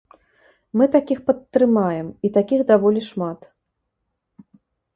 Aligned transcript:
Мы 0.79 0.87
такіх 0.95 1.19
падтрымаем, 1.27 2.07
і 2.29 2.33
такіх 2.39 2.59
даволі 2.73 3.01
шмат. 3.11 3.49